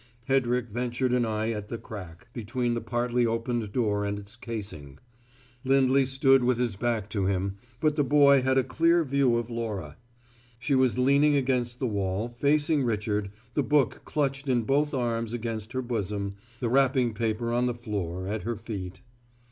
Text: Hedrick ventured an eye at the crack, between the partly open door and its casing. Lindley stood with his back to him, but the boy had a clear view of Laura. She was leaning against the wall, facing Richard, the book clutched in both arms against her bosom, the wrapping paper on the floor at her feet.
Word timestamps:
Hedrick 0.27 0.71
ventured 0.71 1.13
an 1.13 1.25
eye 1.25 1.51
at 1.51 1.67
the 1.67 1.77
crack, 1.77 2.27
between 2.33 2.73
the 2.73 2.81
partly 2.81 3.23
open 3.23 3.59
door 3.71 4.03
and 4.03 4.17
its 4.17 4.35
casing. 4.35 4.97
Lindley 5.63 6.07
stood 6.07 6.43
with 6.43 6.57
his 6.57 6.75
back 6.75 7.07
to 7.11 7.27
him, 7.27 7.57
but 7.79 7.95
the 7.95 8.03
boy 8.03 8.41
had 8.41 8.57
a 8.57 8.63
clear 8.63 9.03
view 9.03 9.35
of 9.37 9.51
Laura. 9.51 9.97
She 10.57 10.73
was 10.73 10.97
leaning 10.97 11.35
against 11.35 11.77
the 11.79 11.85
wall, 11.85 12.29
facing 12.29 12.83
Richard, 12.83 13.29
the 13.53 13.61
book 13.61 14.01
clutched 14.03 14.49
in 14.49 14.63
both 14.63 14.91
arms 14.95 15.33
against 15.33 15.73
her 15.73 15.83
bosom, 15.83 16.33
the 16.61 16.69
wrapping 16.69 17.13
paper 17.13 17.53
on 17.53 17.67
the 17.67 17.75
floor 17.75 18.27
at 18.27 18.41
her 18.41 18.55
feet. 18.55 19.01